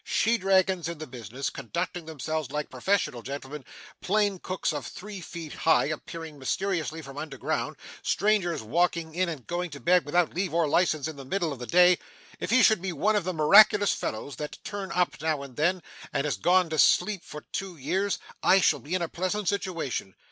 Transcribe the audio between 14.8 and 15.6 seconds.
up now and